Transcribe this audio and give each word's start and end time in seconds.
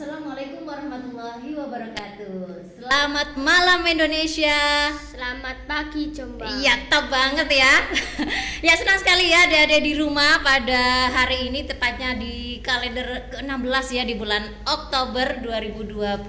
Assalamualaikum 0.00 0.64
warahmatullahi 0.64 1.52
wabarakatuh. 1.60 2.72
Selamat 2.80 3.36
malam 3.36 3.84
Indonesia. 3.84 4.88
Selamat 4.96 5.68
pagi 5.68 6.08
Jombang. 6.08 6.56
Iya, 6.56 6.88
top 6.88 7.12
banget 7.12 7.52
ya. 7.52 7.84
ya 8.64 8.80
senang 8.80 8.96
sekali 8.96 9.28
ya 9.28 9.44
ada 9.44 9.76
di 9.76 9.92
rumah 9.92 10.40
pada 10.40 11.12
hari 11.12 11.52
ini 11.52 11.68
tepatnya 11.68 12.16
di 12.16 12.64
kalender 12.64 13.28
ke-16 13.28 13.86
ya 13.92 14.08
di 14.08 14.16
bulan 14.16 14.48
Oktober 14.64 15.44
2021. 15.44 16.24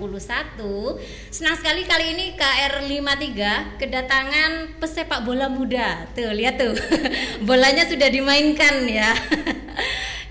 Senang 1.31 1.55
sekali 1.55 1.87
kali 1.87 2.11
ini 2.11 2.35
KR53 2.35 3.39
kedatangan 3.79 4.83
pesepak 4.83 5.23
bola 5.23 5.47
muda. 5.47 6.11
Tuh, 6.11 6.35
lihat 6.35 6.59
tuh. 6.59 6.75
Bolanya 7.47 7.87
sudah 7.87 8.11
dimainkan 8.11 8.83
ya. 8.83 9.15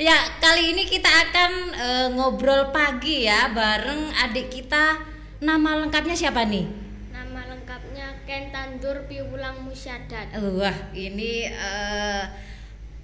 Ya, 0.01 0.17
kali 0.41 0.73
ini 0.73 0.89
kita 0.89 1.13
akan 1.13 1.53
e, 1.77 1.89
ngobrol 2.17 2.73
pagi 2.73 3.29
ya 3.29 3.53
bareng 3.53 4.09
adik 4.17 4.49
kita. 4.49 4.97
Nama 5.45 5.77
lengkapnya 5.77 6.17
siapa 6.17 6.49
nih? 6.49 6.65
Nama 7.13 7.53
lengkapnya 7.53 8.25
Ken 8.25 8.49
Tandur 8.49 9.05
Piwulang 9.05 9.61
Musyadat. 9.61 10.41
Wah, 10.57 10.73
ini 10.97 11.53
e, 11.53 11.71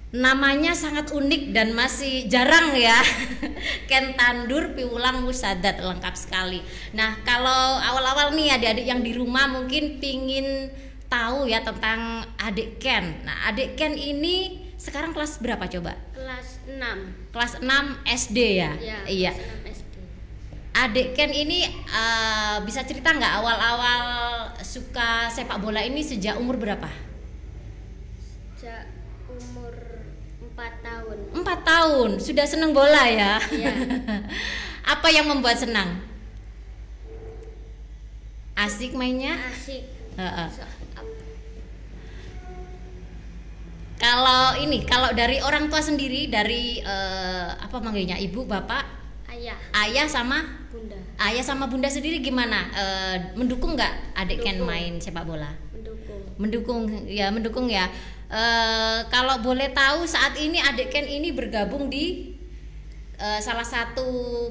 namanya 0.09 0.73
sangat 0.73 1.13
unik 1.13 1.53
dan 1.53 1.77
masih 1.77 2.25
jarang 2.25 2.73
ya. 2.73 2.97
Ken 3.89 4.17
Tandur 4.17 4.73
Piwulang 4.73 5.21
Musadat 5.21 5.77
lengkap 5.77 6.17
sekali. 6.17 6.65
Nah, 6.97 7.21
kalau 7.21 7.77
awal-awal 7.77 8.33
nih 8.33 8.57
adik-adik 8.57 8.89
yang 8.89 9.05
di 9.05 9.13
rumah 9.13 9.45
mungkin 9.45 10.01
pingin 10.01 10.73
tahu 11.05 11.45
ya 11.45 11.61
tentang 11.61 12.25
adik 12.41 12.81
Ken. 12.81 13.21
Nah, 13.21 13.53
adik 13.53 13.77
Ken 13.77 13.93
ini 13.93 14.65
sekarang 14.81 15.13
kelas 15.13 15.37
berapa 15.45 15.69
coba? 15.69 16.06
Kelas 16.27 16.59
6. 16.67 17.31
Kelas 17.31 17.53
6 17.63 18.03
SD 18.03 18.37
ya? 18.59 18.75
Ya, 18.83 18.99
iya. 19.07 19.31
Kelas 19.31 19.63
6 19.63 19.79
SD. 19.79 19.95
Adik 20.75 21.07
Ken 21.15 21.31
ini 21.31 21.63
uh, 21.87 22.59
bisa 22.67 22.83
cerita 22.83 23.15
nggak 23.15 23.31
awal-awal 23.39 24.03
suka 24.59 25.31
sepak 25.31 25.63
bola 25.63 25.79
ini 25.79 26.03
sejak 26.03 26.35
umur 26.35 26.59
berapa? 26.59 26.91
Sejak 28.59 28.91
umur 29.31 29.71
4 30.51 30.83
tahun. 30.83 31.17
4 31.31 31.47
tahun, 31.63 32.09
sudah 32.19 32.43
seneng 32.43 32.75
bola 32.75 33.07
ya? 33.07 33.39
Iya. 33.47 33.73
Apa 34.99 35.07
yang 35.07 35.31
membuat 35.31 35.55
senang? 35.55 36.03
Asik 38.51 38.99
mainnya? 38.99 39.39
Asik. 39.47 39.87
Heeh. 40.19 40.47
So- 40.51 40.86
Kalau 44.07 44.55
ini, 44.63 44.87
kalau 44.87 45.11
dari 45.11 45.43
orang 45.43 45.67
tua 45.67 45.83
sendiri, 45.83 46.31
dari 46.31 46.79
eh, 46.79 47.49
apa 47.51 47.83
manggilnya, 47.83 48.15
ibu, 48.15 48.47
bapak, 48.47 48.87
ayah, 49.35 49.59
ayah 49.83 50.07
sama 50.07 50.47
bunda 50.71 50.95
ayah 51.27 51.43
sama 51.43 51.67
bunda 51.67 51.91
sendiri 51.91 52.23
gimana? 52.23 52.71
Eh, 52.71 53.15
mendukung 53.35 53.75
nggak 53.75 54.15
adik 54.15 54.47
Ken 54.47 54.63
main 54.63 54.95
sepak 55.03 55.27
bola? 55.27 55.51
mendukung. 55.75 56.23
mendukung 56.39 56.81
ya 57.11 57.27
mendukung 57.35 57.67
ya 57.67 57.91
Eh, 58.27 58.99
kalau 59.07 59.39
boleh 59.39 59.71
tahu 59.71 60.03
saat 60.03 60.35
ini 60.35 60.59
adik 60.59 60.91
Ken 60.91 61.07
ini 61.07 61.31
bergabung 61.31 61.87
di 61.87 62.35
eh, 63.17 63.39
salah 63.41 63.65
satu 63.65 64.05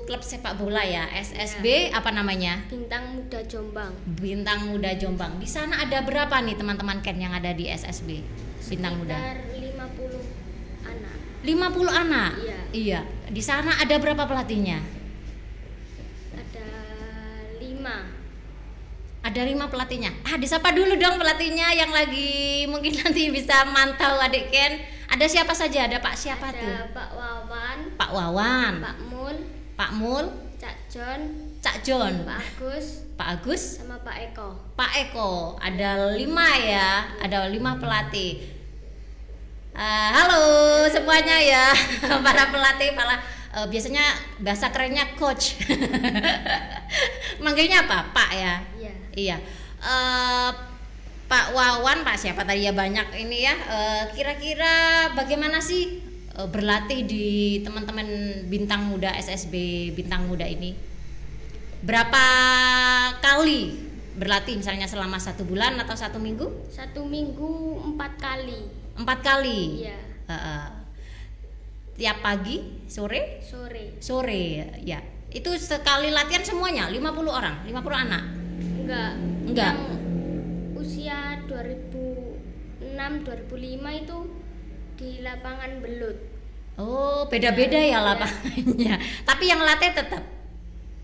klub 0.04 0.20
sepak 0.20 0.58
bola 0.58 0.82
ya 0.82 1.06
SSB 1.14 1.94
apa 1.94 2.10
namanya? 2.10 2.66
Bintang 2.66 3.14
Muda 3.14 3.40
Jombang. 3.46 3.92
Bintang 4.18 4.60
Muda 4.66 4.90
Jombang. 4.98 5.38
Di 5.38 5.46
sana 5.46 5.86
ada 5.86 6.02
berapa 6.02 6.34
nih 6.42 6.58
teman-teman 6.58 6.98
Ken 7.00 7.18
yang 7.18 7.30
ada 7.30 7.54
di 7.54 7.70
SSB 7.70 8.22
Bintang 8.66 8.98
Muda. 8.98 9.14
Sekitar 9.14 9.38
50 9.86 10.90
anak. 10.90 11.16
50 11.46 12.02
anak? 12.02 12.30
Iya. 12.42 12.58
iya. 12.74 13.00
Di 13.30 13.42
sana 13.42 13.78
ada 13.78 13.94
berapa 14.02 14.26
pelatihnya? 14.26 14.82
Ada 16.34 16.66
5. 17.62 18.14
ada 19.26 19.42
lima 19.42 19.66
pelatihnya? 19.66 20.14
Ah 20.22 20.38
disapa 20.38 20.70
dulu 20.70 20.94
dong 20.94 21.18
pelatihnya 21.18 21.74
yang 21.74 21.90
lagi 21.90 22.62
mungkin 22.70 22.94
nanti 23.02 23.26
bisa 23.30 23.66
mantau 23.66 24.22
adik 24.22 24.54
Ken 24.54 24.78
ada 25.06 25.26
siapa 25.30 25.54
saja? 25.54 25.86
Ada 25.86 26.02
Pak 26.02 26.14
siapa 26.18 26.50
ada 26.50 26.58
tuh? 26.58 26.74
Pak 26.94 27.08
Wawan, 27.76 27.92
Pak 28.00 28.10
Wawan 28.12 28.74
Pak 28.80 28.98
Mul, 29.12 29.36
Pak 29.76 29.90
Mul, 30.00 30.24
Cak 30.56 30.76
John, 30.88 31.20
Cak 31.60 31.84
John, 31.84 32.24
Pak 32.24 32.40
Agus, 32.40 33.04
Pak 33.20 33.28
Agus, 33.36 33.62
sama 33.76 34.00
Pak 34.00 34.16
Eko. 34.32 34.56
Pak 34.72 34.92
Eko. 34.96 35.60
Ada 35.60 36.16
lima 36.16 36.48
ya, 36.56 37.04
ada 37.20 37.44
lima 37.52 37.76
pelatih. 37.76 38.40
Ah, 39.76 40.24
halo 40.24 40.40
semuanya 40.88 41.36
ya, 41.36 41.68
para 42.24 42.48
pelatih, 42.48 42.96
para 42.96 43.20
eh, 43.52 43.66
biasanya 43.68 44.16
bahasa 44.40 44.72
kerennya 44.72 45.12
coach. 45.20 45.60
Manggilnya 47.44 47.84
apa? 47.84 48.08
Pak 48.16 48.30
ya. 48.32 48.54
Iya. 48.80 48.92
Iya. 49.12 49.36
Eh, 49.84 50.50
Pak 51.28 51.52
Wawan, 51.52 52.08
Pak 52.08 52.16
siapa 52.16 52.40
tadi 52.48 52.64
ya 52.64 52.72
banyak 52.72 53.12
ini 53.20 53.44
ya. 53.44 53.54
Kira-kira 54.16 55.10
bagaimana 55.12 55.60
sih 55.60 56.05
eh, 56.36 56.48
berlatih 56.48 57.08
di 57.08 57.26
teman-teman 57.64 58.06
bintang 58.46 58.84
muda 58.86 59.10
SSB 59.16 59.54
bintang 59.96 60.28
muda 60.28 60.44
ini? 60.44 60.76
Berapa 61.80 62.24
kali 63.20 63.86
berlatih 64.16 64.56
misalnya 64.56 64.88
selama 64.88 65.20
satu 65.20 65.44
bulan 65.44 65.76
atau 65.76 65.92
satu 65.92 66.16
minggu? 66.16 66.72
Satu 66.72 67.04
minggu 67.04 67.84
empat 67.92 68.12
kali. 68.16 68.60
Empat 68.96 69.18
kali. 69.20 69.84
Iya. 69.84 69.98
Heeh. 70.26 70.64
tiap 71.96 72.20
pagi, 72.20 72.84
sore, 72.92 73.40
Sore. 73.40 73.96
sore 74.04 74.68
ya. 74.84 75.00
Itu 75.32 75.48
sekali 75.56 76.12
latihan 76.12 76.44
semuanya 76.44 76.92
50 76.92 77.00
orang, 77.24 77.64
50 77.64 78.04
anak. 78.04 78.24
Enggak. 78.84 79.12
Enggak. 79.48 79.72
Yang 79.72 79.96
usia 80.76 81.40
2006 81.48 83.24
2005 83.24 84.00
itu 84.04 84.16
di 84.96 85.20
lapangan 85.20 85.78
belut. 85.78 86.16
Oh, 86.76 87.24
beda-beda 87.24 87.76
ya 87.76 87.96
Iya. 87.96 87.98
lapangannya. 88.02 88.94
Tapi 89.22 89.44
yang 89.46 89.60
latih 89.60 89.92
tetap. 89.92 90.24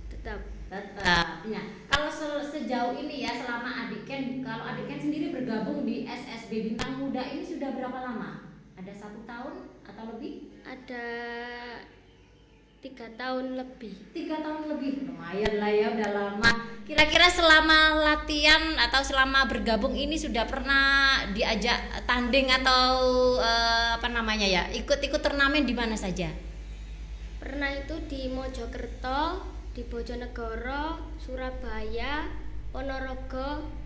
Tetap 0.09 0.41
Tetap. 0.69 1.45
Nah, 1.45 1.65
kalau 1.87 2.09
se- 2.09 2.41
sejauh 2.43 2.97
ini 2.97 3.21
ya 3.21 3.33
selama 3.33 3.85
adik 3.85 4.09
Ken, 4.09 4.41
kalau 4.41 4.65
adik 4.65 4.89
Ken 4.89 4.97
sendiri 4.99 5.29
bergabung 5.29 5.85
di 5.85 6.05
SSB 6.05 6.73
Bintang 6.73 6.97
Muda 6.97 7.21
ini 7.21 7.45
sudah 7.45 7.77
berapa 7.77 7.93
lama? 7.95 8.49
Ada 8.75 8.93
satu 8.97 9.21
tahun 9.23 9.55
atau 9.85 10.05
lebih? 10.17 10.49
ada 10.63 11.05
tiga 12.82 13.06
tahun 13.15 13.54
lebih. 13.54 13.94
Tiga 14.10 14.43
tahun 14.43 14.66
lebih. 14.75 15.06
Lumayan 15.06 15.54
lah 15.62 15.70
ya, 15.70 15.87
udah 15.94 16.10
lama. 16.10 16.50
Kira-kira 16.82 17.31
selama 17.31 17.94
latihan 17.94 18.75
atau 18.75 19.06
selama 19.06 19.47
bergabung 19.47 19.94
ini 19.94 20.19
sudah 20.19 20.50
pernah 20.50 21.22
diajak 21.31 21.78
tanding 22.10 22.50
atau 22.50 22.91
eh, 23.38 23.94
apa 23.94 24.10
namanya 24.10 24.44
ya? 24.44 24.62
Ikut-ikut 24.75 25.22
turnamen 25.22 25.62
di 25.62 25.78
mana 25.78 25.94
saja? 25.94 26.26
Pernah 27.38 27.70
itu 27.70 27.94
di 28.10 28.26
Mojokerto, 28.34 29.47
di 29.78 29.87
Bojonegoro, 29.87 31.14
Surabaya, 31.22 32.26
Ponorogo, 32.75 33.81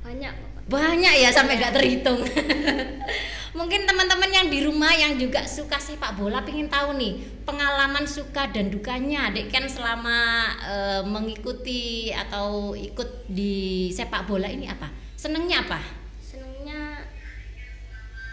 banyak. 0.00 0.34
Banyak 0.70 1.14
ya 1.18 1.30
sampai 1.34 1.58
nggak 1.58 1.74
terhitung. 1.74 2.20
Mungkin 3.58 3.82
teman-teman 3.82 4.30
yang 4.30 4.46
di 4.46 4.62
rumah 4.62 4.94
yang 4.94 5.18
juga 5.18 5.42
suka 5.42 5.74
sepak 5.74 6.14
bola 6.14 6.46
pengen 6.46 6.70
tahu 6.70 6.94
nih 6.94 7.18
pengalaman 7.42 8.06
suka 8.06 8.46
dan 8.46 8.70
dukanya 8.70 9.26
adik 9.26 9.50
kan 9.50 9.66
selama 9.66 10.46
eh, 10.62 11.02
mengikuti 11.02 12.14
atau 12.14 12.78
ikut 12.78 13.26
di 13.26 13.90
sepak 13.90 14.30
bola 14.30 14.46
ini 14.46 14.70
apa? 14.70 14.86
Senengnya 15.18 15.66
apa? 15.66 15.82
Senengnya 16.22 17.02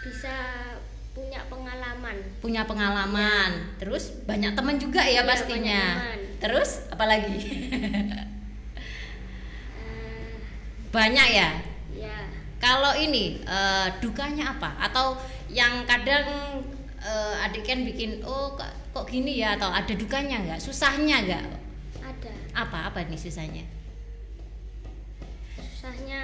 bisa 0.06 0.34
punya 1.18 1.42
pengalaman. 1.50 2.16
Punya 2.38 2.62
pengalaman. 2.62 3.74
Terus 3.82 4.22
banyak 4.22 4.54
teman 4.54 4.78
juga 4.78 5.02
ya 5.02 5.20
Iya, 5.20 5.26
pastinya. 5.26 5.82
Terus 6.38 6.86
apalagi? 6.94 7.38
Eh, 9.78 10.32
banyak 10.94 11.28
ya. 11.34 11.67
Kalau 12.58 12.92
ini 12.98 13.38
eh, 13.46 13.86
dukanya 14.02 14.58
apa? 14.58 14.74
Atau 14.82 15.14
yang 15.46 15.86
kadang 15.86 16.26
eh, 16.98 17.44
adik 17.46 17.62
kan 17.62 17.86
bikin 17.86 18.18
oh 18.26 18.58
kok, 18.58 18.66
kok 18.90 19.06
gini 19.06 19.38
ya 19.38 19.54
atau 19.54 19.70
ada 19.70 19.94
dukanya 19.94 20.42
nggak? 20.42 20.60
Susahnya 20.60 21.22
nggak? 21.22 21.44
ada. 22.02 22.32
Apa 22.58 22.90
apa 22.90 23.06
nih 23.06 23.18
susahnya? 23.18 23.62
Susahnya 25.54 26.22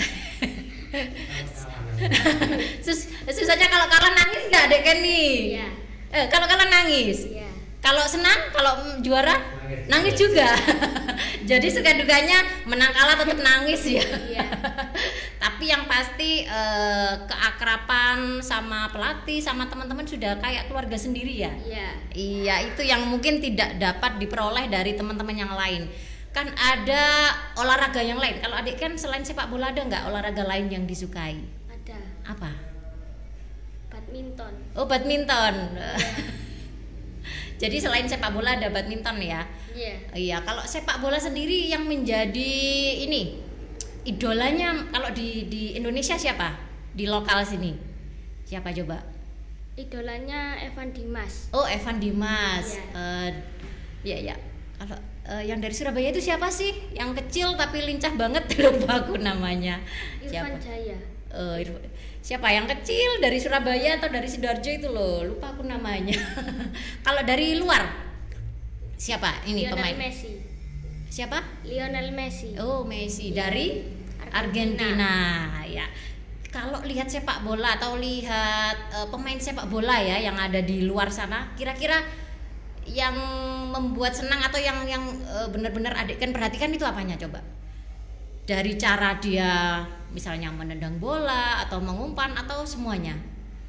Sus, 2.84 3.12
susahnya 3.28 3.68
kalau 3.68 3.86
kalah 3.92 4.12
nangis 4.16 4.48
nggak 4.48 4.64
adik 4.72 4.82
kan 4.82 4.96
nih? 5.04 5.60
Iya. 5.60 5.68
Eh, 6.10 6.26
kalau 6.32 6.48
kalah 6.48 6.66
nangis? 6.66 7.28
ya, 7.28 7.49
Kalau 7.80 8.04
senang, 8.04 8.52
kalau 8.52 9.00
juara 9.00 9.40
nangis, 9.88 10.20
juga. 10.20 10.52
Jadi 11.50 11.72
suka 11.72 11.96
dukanya 11.96 12.44
menang 12.68 12.92
kalah 12.92 13.16
tetap 13.16 13.40
nangis 13.40 13.80
ya. 13.88 14.04
Iya. 14.04 14.46
Tapi 15.42 15.64
yang 15.72 15.88
pasti 15.88 16.44
eh, 16.44 17.12
keakraban 17.24 18.44
sama 18.44 18.92
pelatih 18.92 19.40
sama 19.40 19.64
teman-teman 19.72 20.04
sudah 20.04 20.36
kayak 20.44 20.68
keluarga 20.68 21.00
sendiri 21.00 21.40
ya. 21.40 21.52
Iya. 21.64 21.88
Iya, 22.12 22.54
itu 22.68 22.84
yang 22.84 23.08
mungkin 23.08 23.40
tidak 23.40 23.80
dapat 23.80 24.20
diperoleh 24.20 24.68
dari 24.68 24.92
teman-teman 24.92 25.36
yang 25.40 25.52
lain. 25.56 25.88
Kan 26.36 26.52
ada 26.52 27.32
olahraga 27.56 28.04
yang 28.04 28.20
lain. 28.20 28.44
Kalau 28.44 28.60
adik 28.60 28.76
kan 28.76 28.92
selain 29.00 29.24
sepak 29.24 29.48
bola 29.48 29.72
ada 29.72 29.80
nggak 29.80 30.04
olahraga 30.04 30.44
lain 30.44 30.68
yang 30.68 30.84
disukai? 30.84 31.40
Ada 31.66 31.98
Apa? 32.28 32.70
badminton. 33.90 34.54
Oh, 34.76 34.86
badminton. 34.86 35.54
Jadi 37.60 37.76
selain 37.76 38.08
sepak 38.08 38.32
bola 38.32 38.56
ada 38.56 38.72
badminton 38.72 39.20
ya. 39.20 39.44
Iya. 39.76 39.94
Iya, 40.16 40.36
kalau 40.48 40.64
sepak 40.64 41.04
bola 41.04 41.20
sendiri 41.20 41.68
yang 41.68 41.84
menjadi 41.84 42.52
ini 43.04 43.36
idolanya 44.08 44.88
kalau 44.88 45.12
di 45.12 45.44
di 45.52 45.76
Indonesia 45.76 46.16
siapa? 46.16 46.56
Di 46.96 47.04
lokal 47.04 47.44
sini. 47.44 47.76
Siapa 48.48 48.72
coba? 48.72 49.04
Idolanya 49.76 50.56
Evan 50.58 50.90
Dimas. 50.90 51.52
Oh, 51.52 51.68
Evan 51.68 52.00
Dimas. 52.00 52.80
Iya. 52.80 52.96
Eh, 52.96 53.30
Iya, 54.00 54.32
ya. 54.32 54.36
Kalau 54.80 54.96
eh, 55.28 55.44
yang 55.44 55.60
dari 55.60 55.76
Surabaya 55.76 56.08
itu 56.08 56.24
siapa 56.24 56.48
sih? 56.48 56.72
Yang 56.96 57.20
kecil 57.20 57.52
tapi 57.60 57.84
lincah 57.84 58.16
banget 58.16 58.48
lupa 58.64 59.04
aku 59.04 59.20
namanya. 59.20 59.76
Irfan 60.24 60.56
Siapa? 60.56 60.56
Jaya. 60.56 60.98
Irfan- 61.34 61.90
siapa 62.20 62.52
yang 62.52 62.68
kecil 62.68 63.22
dari 63.22 63.40
Surabaya 63.40 63.96
atau 63.96 64.12
dari 64.12 64.28
sidoarjo 64.28 64.70
itu 64.70 64.88
loh? 64.90 65.24
Lupa 65.24 65.56
aku 65.56 65.64
namanya. 65.64 66.16
Kalau 67.06 67.22
dari 67.24 67.56
luar 67.56 68.10
siapa 69.00 69.40
ini 69.48 69.64
Lionel 69.64 69.80
pemain? 69.80 69.96
Messi. 69.96 70.30
Siapa? 71.10 71.38
Lionel 71.64 72.12
Messi. 72.12 72.54
Oh, 72.60 72.84
Messi 72.84 73.32
dari 73.32 73.80
Argentina. 74.30 74.86
Argentina. 74.86 75.12
Ya. 75.66 75.86
Kalau 76.50 76.82
lihat 76.82 77.06
sepak 77.06 77.46
bola 77.46 77.78
atau 77.78 77.94
lihat 77.96 78.76
eh, 78.90 79.06
pemain 79.08 79.38
sepak 79.38 79.70
bola 79.70 79.96
ya 80.02 80.18
yang 80.18 80.34
ada 80.34 80.60
di 80.60 80.82
luar 80.82 81.08
sana, 81.08 81.54
kira-kira 81.54 82.02
yang 82.90 83.14
membuat 83.70 84.18
senang 84.18 84.42
atau 84.42 84.58
yang 84.58 84.82
yang 84.84 85.02
eh, 85.24 85.48
benar-benar 85.48 85.94
adik 85.94 86.18
kan 86.18 86.34
perhatikan 86.34 86.74
itu 86.74 86.82
apanya 86.82 87.14
coba? 87.16 87.40
Dari 88.46 88.74
cara 88.80 89.18
dia 89.20 89.84
misalnya 90.10 90.50
menendang 90.50 90.98
bola 90.98 91.62
atau 91.62 91.78
mengumpan 91.78 92.34
atau 92.34 92.66
semuanya. 92.66 93.14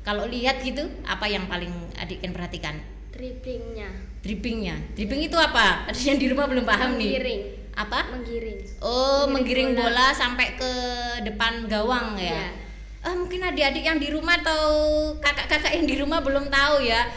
Kalau 0.01 0.25
lihat 0.25 0.65
gitu, 0.65 0.81
apa 1.05 1.29
yang 1.29 1.45
paling 1.45 1.69
adik 2.01 2.25
kan 2.25 2.33
perhatikan? 2.33 2.75
Dribblingnya. 3.13 3.89
Dribbingnya. 4.25 4.75
Dribbing 4.97 5.29
itu 5.29 5.37
apa? 5.37 5.85
Ada 5.89 6.01
yang 6.13 6.17
di 6.17 6.27
rumah 6.29 6.49
belum 6.49 6.65
paham 6.65 6.97
nih. 6.97 7.17
Menggiring. 7.17 7.41
Apa? 7.77 7.99
Menggiring. 8.13 8.59
Oh, 8.81 9.29
Menggiring 9.29 9.73
menggiring 9.73 9.93
bola. 9.93 10.07
sampai 10.13 10.57
ke 10.57 10.71
depan 11.25 11.69
gawang 11.69 12.17
ya. 12.17 12.33
Iya. 12.33 12.45
Ah, 13.01 13.17
mungkin 13.17 13.41
adik-adik 13.41 13.81
yang 13.81 13.97
di 13.97 14.13
rumah 14.13 14.37
atau 14.41 14.61
kakak-kakak 15.17 15.73
yang 15.73 15.89
di 15.89 15.97
rumah 15.97 16.21
belum 16.21 16.53
tahu 16.53 16.85
ya. 16.85 17.09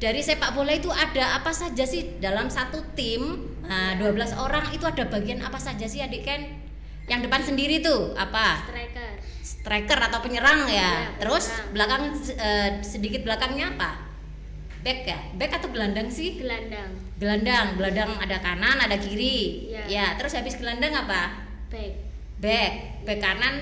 Dari 0.00 0.20
sepak 0.20 0.52
bola 0.56 0.72
itu 0.72 0.88
ada 0.92 1.40
apa 1.40 1.52
saja 1.52 1.84
sih 1.84 2.20
dalam 2.20 2.48
satu 2.48 2.80
tim? 2.96 3.48
Nah, 3.64 3.96
12 4.00 4.36
orang 4.36 4.68
itu 4.72 4.84
ada 4.84 5.08
bagian 5.08 5.40
apa 5.40 5.56
saja 5.56 5.84
sih 5.88 6.00
adik 6.04 6.24
Ken? 6.24 6.59
Yang 7.10 7.20
depan 7.26 7.42
sendiri 7.42 7.82
tuh 7.82 8.14
apa? 8.14 8.62
Striker. 8.64 9.10
Striker 9.42 9.98
atau 10.00 10.22
penyerang 10.22 10.64
ya. 10.64 10.78
Iya, 10.78 10.90
Terus 11.18 11.50
penyerang. 11.50 11.72
belakang 11.74 12.02
eh, 12.38 12.70
sedikit 12.80 13.20
belakangnya 13.26 13.74
apa? 13.74 13.90
Back 14.80 15.00
ya? 15.04 15.18
Back 15.34 15.58
atau 15.58 15.68
gelandang 15.68 16.06
sih? 16.06 16.38
Gelandang. 16.38 16.90
Gelandang, 17.18 17.76
gelandang 17.76 18.10
ada 18.16 18.38
kanan, 18.38 18.78
ada 18.78 18.96
kiri. 18.96 19.68
Iya. 19.68 19.82
Ya, 19.90 20.06
terus 20.16 20.32
habis 20.32 20.56
gelandang 20.56 20.94
apa? 20.94 21.44
Back. 21.68 21.92
Back, 22.40 22.72
back 23.04 23.20
kanan, 23.20 23.54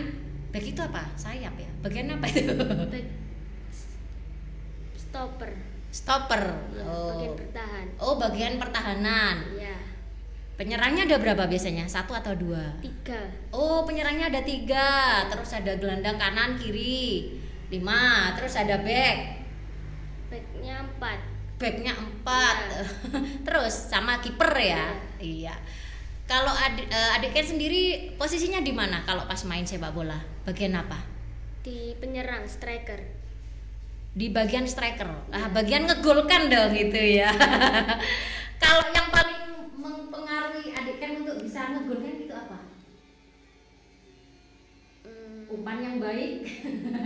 back 0.53 0.63
itu 0.63 0.79
apa? 0.79 1.11
Sayap 1.19 1.59
ya. 1.59 1.71
Bagian 1.83 2.15
apa 2.15 2.27
itu? 2.31 2.53
Back. 2.55 3.07
Stopper. 5.09 5.51
Stopper. 5.89 6.43
Ya, 6.77 6.85
Oh. 6.85 7.11
bagian 7.11 7.33
bertahan. 7.35 7.87
Oh, 7.99 8.15
bagian 8.21 8.55
pertahanan. 8.61 9.37
Iya. 9.57 9.77
Penyerangnya 10.59 11.07
ada 11.07 11.23
berapa 11.23 11.47
biasanya? 11.47 11.87
Satu 11.87 12.19
atau 12.19 12.35
dua? 12.35 12.83
Tiga. 12.83 13.31
Oh, 13.55 13.87
penyerangnya 13.87 14.27
ada 14.27 14.43
tiga. 14.43 15.23
Terus 15.31 15.55
ada 15.55 15.79
gelandang 15.79 16.19
kanan, 16.19 16.59
kiri. 16.59 17.39
Lima. 17.71 18.35
Terus 18.35 18.59
ada 18.59 18.83
back. 18.83 19.19
Backnya 20.35 20.83
empat. 20.83 21.19
Backnya 21.63 21.95
empat. 21.95 22.57
Terus 23.47 23.75
sama 23.87 24.19
kiper 24.19 24.51
ya? 24.59 24.99
Iya. 25.23 25.55
Kalau 26.27 26.51
adik, 26.51 26.91
eh, 26.91 27.17
adik 27.17 27.39
Ken 27.39 27.47
sendiri 27.47 28.13
posisinya 28.19 28.59
di 28.59 28.75
mana 28.75 29.07
kalau 29.07 29.31
pas 29.31 29.39
main 29.47 29.63
sepak 29.63 29.95
bola? 29.95 30.19
Bagian 30.43 30.75
apa? 30.75 30.99
Di 31.63 31.95
penyerang 32.03 32.51
striker. 32.51 33.01
Di 34.11 34.27
bagian 34.35 34.67
striker. 34.67 35.31
Ah, 35.31 35.49
bagian 35.55 35.87
ngegolkan 35.87 36.51
dong 36.51 36.75
gitu 36.75 36.99
ya. 36.99 37.31
kalau 38.63 38.91
yang 38.91 39.09
paling 39.15 39.38
Umpan 45.69 45.85
yang 45.85 46.01
baik. 46.01 46.49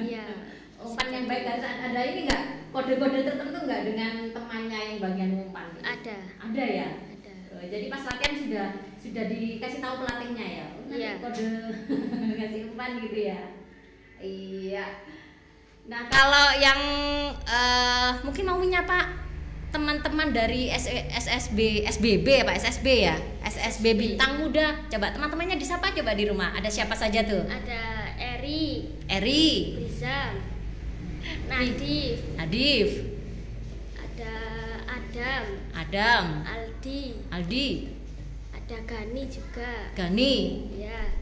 Iya. 0.07 0.27
umpan 0.87 1.09
yang 1.11 1.27
baik 1.27 1.51
harus 1.51 1.67
ada 1.67 1.99
ini 1.99 2.31
enggak? 2.31 2.63
Kode-kode 2.71 3.27
tertentu 3.27 3.59
enggak 3.59 3.83
dengan 3.91 4.31
temannya 4.31 4.79
yang 4.79 4.97
bagian 5.03 5.31
umpan? 5.35 5.67
Ada. 5.83 6.31
Ada 6.39 6.65
ya? 6.71 6.89
Ada. 6.95 7.35
Oh, 7.59 7.67
jadi 7.67 7.91
pas 7.91 8.07
latihan 8.07 8.35
sudah 8.39 8.67
sudah 9.03 9.25
dikasih 9.27 9.83
tahu 9.83 10.07
pelatihnya 10.07 10.47
ya 10.47 10.67
oh, 10.79 10.95
Iya. 10.95 11.13
kode 11.19 11.43
ngasih 12.39 12.71
umpan 12.71 13.03
gitu 13.03 13.19
ya 13.19 13.41
iya 14.23 14.87
nah 15.91 16.07
kalau 16.07 16.55
yang 16.63 16.79
eh, 17.35 18.11
mungkin 18.23 18.47
mau 18.47 18.63
menyapa 18.63 19.11
teman-teman 19.75 20.31
dari 20.31 20.71
SSB 20.71 21.83
SBB 21.91 22.47
apa 22.47 22.55
SSB 22.55 22.87
ya 23.11 23.19
SSB 23.43 23.99
Bintang 23.99 24.39
Muda 24.39 24.87
coba 24.87 25.11
teman-temannya 25.11 25.59
disapa 25.59 25.91
coba 25.91 26.15
di 26.15 26.31
rumah 26.31 26.55
ada 26.55 26.71
siapa 26.71 26.95
saja 26.95 27.27
tuh 27.27 27.43
Ada 27.51 28.02
Eri, 28.43 28.91
Eri. 29.07 29.79
Rizam, 29.87 30.35
Nadif, 31.47 32.27
Adif. 32.35 32.91
Ada 33.95 34.35
Adam, 34.83 35.45
Adam. 35.71 36.25
Aldi, 36.43 37.23
Aldi. 37.31 37.69
Ada 38.51 38.83
Gani 38.83 39.23
juga. 39.31 39.95
Gani. 39.95 40.35
Ya. 40.75 41.15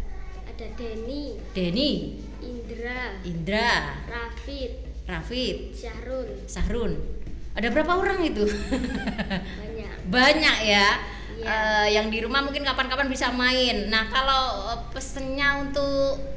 Ada 0.48 0.64
Denny, 0.80 1.36
Denny. 1.52 2.24
Indra, 2.40 3.20
Indra. 3.20 4.00
Rafid, 4.08 4.80
Rafid. 5.04 5.76
Syahrul. 5.76 6.48
Sahrun. 6.48 7.04
Ada 7.52 7.68
berapa 7.68 8.00
orang 8.00 8.24
itu? 8.24 8.48
Banyak. 8.48 9.92
Banyak 10.16 10.58
ya. 10.64 10.88
Eh, 11.36 11.86
yang 12.00 12.08
di 12.08 12.24
rumah 12.24 12.40
mungkin 12.40 12.64
kapan-kapan 12.64 13.12
bisa 13.12 13.28
main. 13.28 13.92
Nah, 13.92 14.08
kalau 14.08 14.72
pesennya 14.88 15.60
untuk 15.60 16.29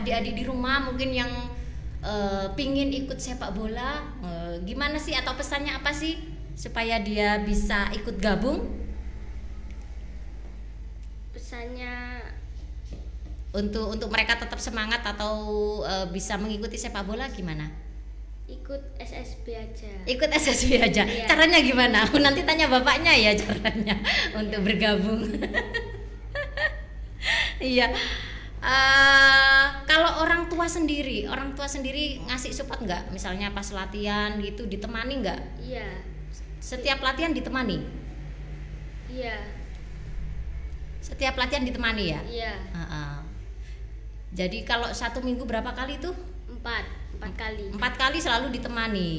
adik-adik 0.00 0.34
di 0.34 0.44
rumah 0.48 0.82
mungkin 0.82 1.12
yang 1.12 1.30
eh, 2.00 2.46
pingin 2.56 2.90
ikut 2.90 3.20
sepak 3.20 3.52
bola, 3.52 4.00
eh, 4.24 4.54
gimana 4.64 4.96
sih 4.96 5.12
atau 5.12 5.36
pesannya 5.36 5.76
apa 5.76 5.92
sih 5.92 6.16
supaya 6.56 7.00
dia 7.00 7.40
bisa 7.40 7.88
ikut 7.96 8.20
gabung 8.20 8.80
Pesannya 11.30 12.20
untuk 13.54 13.90
untuk 13.90 14.08
mereka 14.12 14.36
tetap 14.36 14.58
semangat 14.58 15.04
atau 15.04 15.36
eh, 15.84 16.06
bisa 16.10 16.40
mengikuti 16.40 16.80
sepak 16.80 17.06
bola 17.06 17.28
gimana? 17.30 17.70
ikut 18.50 18.82
SSB 18.98 19.46
aja. 19.54 19.94
Ikut 20.10 20.26
SSB 20.26 20.82
aja. 20.82 21.06
Iya. 21.06 21.22
Caranya 21.30 21.62
gimana? 21.62 22.02
Nanti 22.10 22.42
tanya 22.42 22.66
bapaknya 22.66 23.14
ya 23.14 23.30
caranya 23.38 23.94
untuk 24.34 24.66
bergabung. 24.66 25.22
iya. 27.62 27.94
Tua 28.60 29.09
sendiri, 30.70 31.26
orang 31.26 31.58
tua 31.58 31.66
sendiri 31.66 32.22
ngasih 32.30 32.54
support 32.54 32.78
nggak? 32.86 33.10
Misalnya 33.10 33.50
pas 33.50 33.66
latihan 33.74 34.38
gitu 34.38 34.70
ditemani 34.70 35.14
nggak? 35.26 35.40
Iya. 35.66 35.88
Setiap 36.62 37.02
latihan 37.02 37.34
ditemani. 37.34 37.82
Iya. 39.10 39.36
Setiap 41.02 41.34
latihan 41.34 41.66
ditemani 41.66 42.04
ya. 42.14 42.20
Iya. 42.22 42.54
Heeh. 42.70 43.14
Jadi 44.30 44.62
kalau 44.62 44.86
satu 44.94 45.18
minggu 45.18 45.42
berapa 45.42 45.74
kali 45.74 45.98
tuh? 45.98 46.14
Empat. 46.46 46.86
Empat 47.18 47.32
kali. 47.34 47.66
Empat 47.74 47.94
kali 47.98 48.18
selalu 48.22 48.54
ditemani. 48.54 49.10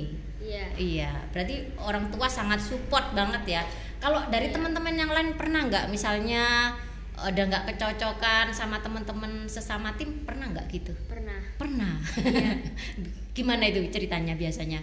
Iya. 0.41 0.65
Iya, 0.74 1.12
berarti 1.36 1.70
orang 1.77 2.10
tua 2.10 2.25
sangat 2.25 2.63
support 2.63 3.13
banget 3.13 3.60
ya. 3.60 3.62
Kalau 4.01 4.25
dari 4.34 4.50
Iya. 4.50 4.58
teman-teman 4.58 4.96
yang 4.98 5.12
lain 5.13 5.38
pernah 5.38 5.67
nggak, 5.70 5.93
misalnya 5.93 6.74
ada 7.18 7.41
nggak 7.48 7.75
kecocokan 7.75 8.53
sama 8.56 8.80
teman-teman 8.80 9.46
sesama 9.50 9.94
tim, 10.00 10.24
pernah 10.24 10.48
nggak 10.51 10.68
gitu? 10.72 10.94
Pernah. 11.10 11.39
Pernah. 11.60 11.96
Iya. 12.18 12.58
Gimana 13.38 13.68
itu 13.68 13.84
ceritanya 13.91 14.36
biasanya? 14.36 14.80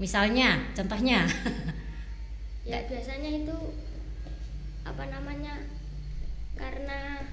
Misalnya, 0.00 0.70
contohnya, 0.72 1.26
Ya 2.70 2.84
biasanya 2.86 3.30
itu 3.34 3.56
apa 4.84 5.04
namanya? 5.08 5.58
Karena 6.54 7.24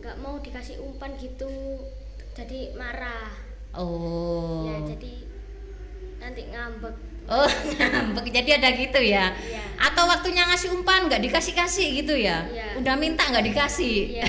nggak 0.00 0.16
mau 0.18 0.40
dikasih 0.40 0.80
umpan 0.80 1.14
gitu, 1.20 1.78
jadi 2.32 2.72
marah. 2.74 3.30
Oh. 3.76 4.64
Ya 4.64 4.82
jadi 4.82 5.30
nanti 6.18 6.42
ngambek. 6.48 6.96
Oh, 7.26 7.48
ngambek. 7.74 8.30
Jadi 8.36 8.50
ada 8.54 8.68
gitu 8.70 9.00
ya. 9.02 9.34
Iya. 9.34 9.62
Atau 9.76 10.06
waktunya 10.06 10.46
ngasih 10.46 10.70
umpan 10.72 11.04
nggak 11.04 11.20
dikasih-kasih 11.20 11.86
gitu 11.98 12.14
ya? 12.14 12.46
Iya. 12.46 12.78
Udah 12.78 12.94
minta 12.94 13.26
nggak 13.26 13.44
dikasih. 13.44 14.18
Iya. 14.18 14.26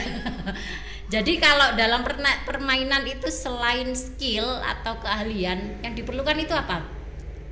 Jadi 1.14 1.40
kalau 1.40 1.72
dalam 1.74 2.04
permainan 2.44 3.06
itu 3.06 3.32
selain 3.32 3.96
skill 3.96 4.44
atau 4.60 5.00
keahlian 5.00 5.80
yang 5.80 5.94
diperlukan 5.94 6.36
itu 6.36 6.52
apa? 6.52 6.84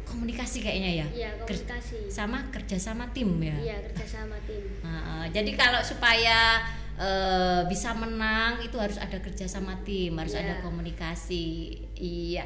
Komunikasi 0.03 0.59
kayaknya 0.59 0.91
ya. 0.91 1.07
Iya 1.07 1.29
Ker- 1.43 1.55
komunikasi. 1.55 1.97
sama 2.09 2.43
kerja 2.51 2.75
sama 2.75 3.07
tim 3.09 3.31
ya. 3.39 3.55
Iya 3.55 3.77
kerja 3.85 4.05
sama 4.19 4.35
tim. 4.43 4.59
Nah, 4.85 5.25
jadi 5.31 5.51
kalau 5.55 5.79
supaya 5.81 6.61
eh, 6.95 7.61
bisa 7.65 7.91
menang 7.93 8.59
itu 8.59 8.75
harus 8.75 8.95
ada 8.95 9.17
kerja 9.17 9.45
sama 9.45 9.79
tim, 9.81 10.13
harus 10.15 10.35
Iya. 10.35 10.41
ada 10.43 10.53
komunikasi. 10.59 11.79
Iya. 11.95 12.43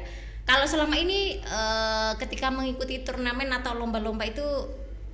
Kalau 0.50 0.66
selama 0.66 0.98
ini 0.98 1.38
eh, 1.38 2.12
ketika 2.18 2.50
mengikuti 2.50 3.06
turnamen 3.06 3.54
atau 3.54 3.78
lomba-lomba 3.78 4.26
itu 4.26 4.42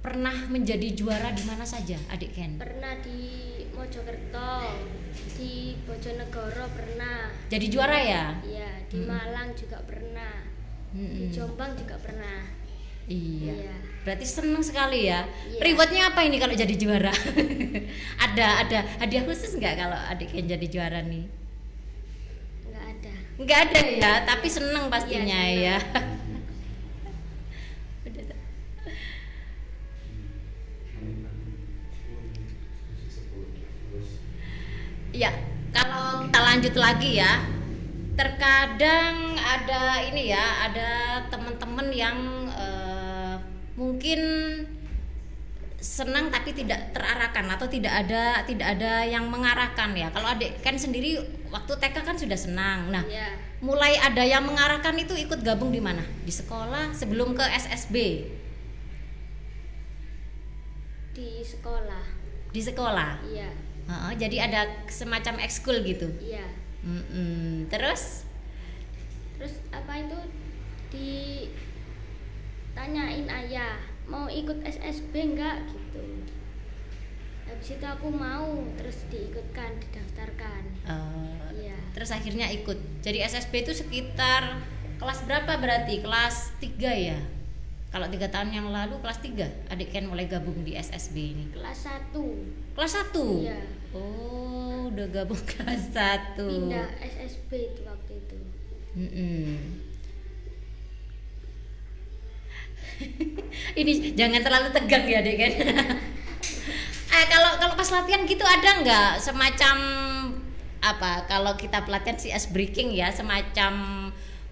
pernah 0.00 0.32
menjadi 0.48 0.96
juara 0.96 1.28
di 1.36 1.44
mana 1.44 1.60
saja, 1.60 2.00
Adik 2.08 2.32
Ken? 2.32 2.56
Pernah 2.56 2.96
di 3.04 3.52
Mojokerto, 3.76 4.80
di 5.36 5.76
Bojonegoro 5.84 6.72
pernah. 6.72 7.28
Jadi 7.52 7.66
juara 7.68 8.00
ya? 8.00 8.24
Iya 8.40 8.88
di 8.88 8.96
Mm-mm. 8.96 9.12
Malang 9.12 9.52
juga 9.52 9.76
pernah. 9.84 10.40
Di 10.96 11.04
Mm-mm. 11.04 11.28
Jombang 11.28 11.76
juga 11.76 12.00
pernah. 12.00 12.40
Iya. 13.04 13.52
Iya. 13.60 13.76
Berarti 14.08 14.24
seneng 14.24 14.64
sekali 14.64 15.04
ya. 15.04 15.28
Iya. 15.52 15.60
Rewardnya 15.60 16.16
apa 16.16 16.24
ini 16.24 16.40
kalau 16.40 16.56
jadi 16.56 16.74
juara? 16.80 17.12
ada 18.24 18.46
ada 18.64 18.78
hadiah 19.04 19.28
khusus 19.28 19.52
nggak 19.60 19.84
kalau 19.84 20.00
adik 20.16 20.32
Ken 20.32 20.48
jadi 20.48 20.64
juara 20.64 21.04
nih? 21.04 21.45
Nggak 23.36 23.58
ada. 23.68 23.80
Ya, 23.84 24.12
tapi 24.24 24.48
seneng 24.48 24.88
pastinya 24.88 25.40
Iya, 25.44 25.76
ya. 25.76 25.78
seneng. 25.80 26.44
Udah, 28.08 28.22
tak? 28.24 28.38
Ya, 35.16 35.30
kalau 35.72 36.28
kita 36.28 36.40
lanjut 36.40 36.74
lagi 36.76 37.10
ya. 37.20 37.32
Terkadang 38.16 39.36
ada 39.36 40.00
ini 40.08 40.32
ya, 40.32 40.44
ada 40.64 40.88
teman-teman 41.28 41.92
yang 41.92 42.18
eh, 42.48 43.36
mungkin 43.76 44.20
senang 45.86 46.34
tapi 46.34 46.50
tidak 46.50 46.90
terarahkan 46.90 47.46
atau 47.46 47.70
tidak 47.70 47.94
ada 47.94 48.42
tidak 48.42 48.74
ada 48.74 49.06
yang 49.06 49.30
mengarahkan 49.30 49.94
ya. 49.94 50.10
Kalau 50.10 50.26
adik 50.34 50.58
kan 50.58 50.74
sendiri 50.74 51.22
waktu 51.46 51.72
TK 51.78 51.96
kan 52.02 52.18
sudah 52.18 52.34
senang. 52.34 52.90
Nah, 52.90 53.06
Iya. 53.06 53.38
mulai 53.62 53.94
ada 53.94 54.26
yang 54.26 54.42
mengarahkan 54.42 54.98
itu 54.98 55.14
ikut 55.14 55.46
gabung 55.46 55.70
di 55.70 55.78
mana? 55.78 56.02
Di 56.26 56.34
sekolah 56.34 56.90
sebelum 56.90 57.38
ke 57.38 57.46
SSB. 57.46 57.96
Di 61.14 61.40
sekolah. 61.46 62.04
Di 62.50 62.60
sekolah. 62.60 63.22
Iya. 63.24 63.48
Heeh, 63.86 64.12
jadi 64.18 64.50
ada 64.50 64.66
semacam 64.90 65.38
ekskul 65.46 65.86
gitu. 65.86 66.10
Iya. 66.18 66.42
Mm-mm. 66.82 67.70
Terus 67.70 68.26
Terus 69.36 69.60
apa 69.68 70.00
itu 70.00 70.16
ditanyain 72.72 73.28
ayah 73.28 73.76
mau 74.06 74.26
ikut 74.26 74.62
SSB 74.62 75.12
enggak 75.12 75.66
gitu. 75.66 76.02
Habis 77.44 77.68
itu 77.72 77.86
aku 77.86 78.08
mau 78.08 78.46
terus 78.74 79.06
diikutkan 79.06 79.78
didaftarkan. 79.78 80.62
eh, 80.84 81.38
Iya. 81.56 81.78
terus 81.90 82.10
akhirnya 82.10 82.46
ikut. 82.52 82.76
Jadi 83.00 83.18
SSB 83.20 83.62
itu 83.62 83.72
sekitar 83.72 84.60
kelas 84.96 85.24
berapa 85.24 85.56
berarti? 85.56 86.00
Kelas 86.00 86.54
3 86.58 86.92
ya. 86.92 87.18
Kalau 87.86 88.06
tiga 88.06 88.28
tahun 88.28 88.52
yang 88.52 88.68
lalu 88.68 89.00
kelas 89.00 89.18
3 89.18 89.46
adik 89.66 89.88
Ken 89.88 90.04
mulai 90.04 90.26
gabung 90.26 90.60
di 90.60 90.76
SSB 90.76 91.16
ini. 91.16 91.44
Kelas 91.50 91.88
1 92.12 92.12
Kelas 92.74 92.92
1. 93.08 93.42
Iya. 93.42 93.60
Oh, 93.90 94.92
udah 94.92 95.06
gabung 95.08 95.40
kelas 95.50 95.88
1. 95.90 96.36
pindah 96.36 96.88
SSB 97.00 97.50
itu 97.72 97.80
waktu 97.82 98.12
itu. 98.16 98.38
Mm-mm. 98.92 99.56
Ini 103.80 104.16
jangan 104.16 104.40
terlalu 104.40 104.68
tegang 104.72 105.04
ya, 105.04 105.20
Dek 105.20 105.36
kan. 105.36 105.52
eh 107.06 107.24
kalau 107.32 107.56
kalau 107.56 107.74
pas 107.78 107.88
latihan 107.88 108.28
gitu 108.28 108.44
ada 108.44 108.70
nggak 108.82 109.10
semacam 109.20 109.76
apa? 110.80 111.24
Kalau 111.28 111.56
kita 111.56 111.82
pelatihan 111.84 112.16
si 112.16 112.28
ice 112.32 112.52
breaking 112.52 112.92
ya, 112.92 113.08
semacam 113.12 113.72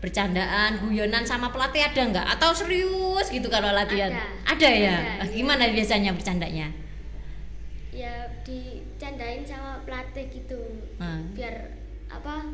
bercandaan, 0.04 0.84
guyonan 0.84 1.24
sama 1.24 1.48
pelatih 1.48 1.80
ada 1.80 2.02
nggak? 2.04 2.26
Atau 2.36 2.52
serius 2.52 3.32
gitu 3.32 3.48
kalau 3.48 3.72
latihan? 3.72 4.12
Ada. 4.12 4.20
ya. 4.20 4.26
Ada, 4.44 4.68
iya. 4.68 4.96
Gimana 5.32 5.72
biasanya 5.72 6.12
bercandanya? 6.12 6.68
Ya 7.88 8.28
dicandain 8.44 9.48
sama 9.48 9.80
pelatih 9.88 10.28
gitu. 10.28 10.60
Hmm. 11.00 11.32
Biar 11.32 11.72
apa? 12.12 12.44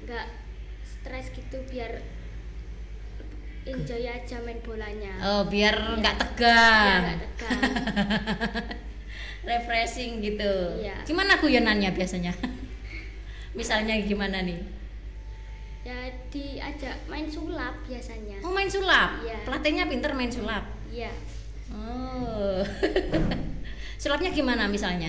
Enggak 0.00 0.26
stres 0.80 1.28
gitu 1.36 1.60
biar 1.68 2.00
enjoy 3.68 4.04
aja 4.04 4.36
main 4.40 4.58
bolanya. 4.60 5.12
Oh, 5.20 5.42
biar 5.46 5.74
Iya. 5.74 5.96
nggak 5.98 6.16
Biar 6.16 6.28
tegang. 6.32 7.02
nggak 7.04 7.18
tegang. 7.22 7.60
refreshing 9.48 10.12
gitu. 10.20 10.52
Iya. 10.80 10.96
Gimana 11.04 11.36
guyonannya 11.36 11.90
biasanya? 11.92 12.32
Misalnya 13.58 13.94
gimana 14.02 14.44
nih? 14.44 14.60
ya 15.86 16.04
diajak 16.28 17.00
main 17.08 17.24
sulap 17.24 17.80
biasanya. 17.88 18.36
Oh 18.44 18.52
main 18.52 18.68
sulap. 18.68 19.24
Iya. 19.24 19.40
Pelatihnya 19.48 19.88
pinter 19.88 20.12
main 20.12 20.28
sulap. 20.28 20.68
Iya. 20.92 21.08
Oh. 21.72 22.60
Sulapnya 24.02 24.28
gimana 24.28 24.68
misalnya? 24.68 25.08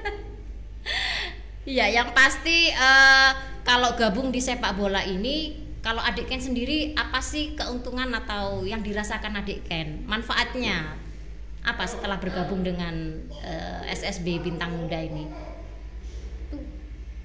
yang 1.69 2.09
pasti 2.11 2.69
eh, 2.69 3.29
kalau 3.61 3.93
gabung 3.93 4.29
di 4.29 4.41
sepak 4.41 4.73
bola 4.73 5.05
ini, 5.05 5.53
kalau 5.79 6.01
adik 6.01 6.25
Ken 6.25 6.41
sendiri 6.41 6.97
apa 6.97 7.21
sih 7.21 7.53
keuntungan 7.53 8.09
atau 8.11 8.65
yang 8.65 8.81
dirasakan 8.81 9.37
adik 9.37 9.63
Ken? 9.63 10.01
Manfaatnya 10.03 10.97
apa 11.61 11.83
setelah 11.85 12.17
bergabung 12.17 12.63
dengan 12.63 12.95
eh, 13.39 13.81
SSB 13.89 14.41
Bintang 14.41 14.73
Muda 14.73 14.97
ini? 14.97 15.27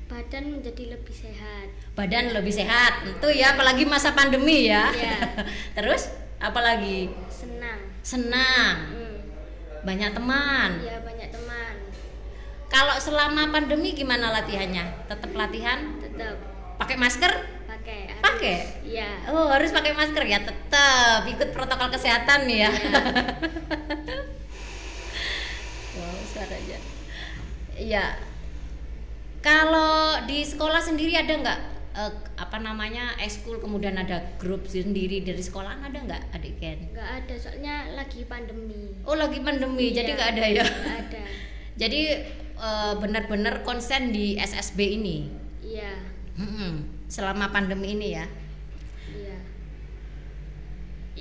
Badan 0.05 0.61
menjadi 0.61 0.95
lebih 0.95 1.11
sehat. 1.11 1.67
badan 1.95 2.35
lebih 2.35 2.51
sehat 2.51 3.07
tentu 3.07 3.31
ya 3.31 3.55
apalagi 3.55 3.87
masa 3.87 4.11
pandemi 4.11 4.67
ya 4.67 4.91
Iya. 4.91 5.15
terus 5.79 6.11
apalagi 6.39 7.07
Senang. 7.31 7.79
senang 8.03 8.75
Hmm. 8.91 9.17
banyak 9.83 10.11
teman 10.11 10.71
Iya 10.83 10.99
banyak. 11.03 11.29
Kalau 12.75 12.99
selama 12.99 13.49
pandemi 13.49 13.95
gimana 13.95 14.35
latihannya 14.35 15.07
tetap 15.07 15.31
latihan 15.31 15.95
Tetap 16.03 16.35
pakai 16.75 16.99
masker 16.99 17.33
pakai. 17.71 18.19
Pakai? 18.19 18.55
Iya. 18.83 19.31
oh 19.31 19.47
harus 19.47 19.71
pakai 19.71 19.95
masker 19.95 20.27
ya 20.27 20.43
tetap 20.43 21.23
ikut 21.25 21.55
protokol 21.55 21.87
kesehatan 21.89 22.51
ya 22.51 22.67
Iya. 22.67 22.71
wow 25.95 26.19
suaranya 26.27 26.79
iya 27.79 28.05
kalau 29.39 30.25
di 30.25 30.41
sekolah 30.43 30.81
sendiri 30.81 31.15
ada 31.15 31.31
nggak 31.37 31.61
eh, 31.95 32.13
apa 32.35 32.57
namanya 32.59 33.15
ekskul 33.21 33.61
kemudian 33.61 33.95
ada 33.95 34.35
grup 34.41 34.67
sendiri 34.67 35.23
dari 35.23 35.39
sekolah 35.39 35.79
ada 35.79 35.99
nggak 36.01 36.23
adik 36.35 36.59
Ken 36.59 36.81
Enggak 36.91 37.23
ada 37.23 37.35
soalnya 37.37 37.93
lagi 37.93 38.25
pandemi. 38.25 38.97
Oh 39.05 39.15
lagi 39.15 39.39
pandemi, 39.39 39.93
jadi 39.93 40.11
Iya, 40.11 40.17
nggak 40.17 40.31
ada 40.33 40.45
ya? 40.49 40.65
nggak 40.65 40.99
ada. 41.07 41.23
Jadi 41.75 42.03
eh, 42.55 42.93
benar-benar 42.99 43.67
konsen 43.67 44.15
di 44.15 44.39
SSB 44.39 44.79
ini, 45.03 45.27
Iya. 45.65 45.95
Mm-mm. 46.39 47.07
selama 47.11 47.51
pandemi 47.51 47.95
ini 47.99 48.15
ya. 48.15 48.27
Iya. 49.11 49.37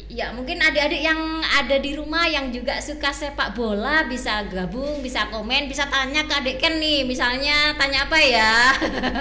Ya 0.09 0.27
mungkin 0.33 0.57
adik-adik 0.57 1.05
yang 1.05 1.41
ada 1.41 1.77
di 1.77 1.93
rumah 1.93 2.25
yang 2.25 2.49
juga 2.49 2.81
suka 2.81 3.13
sepak 3.13 3.53
bola 3.53 4.05
bisa 4.09 4.45
gabung, 4.49 5.01
bisa 5.05 5.29
komen, 5.29 5.69
bisa 5.69 5.85
tanya 5.89 6.25
ke 6.25 6.33
adik 6.33 6.57
Ken 6.57 6.81
nih, 6.81 7.05
misalnya 7.05 7.77
tanya 7.77 8.09
apa 8.09 8.17
ya? 8.17 8.73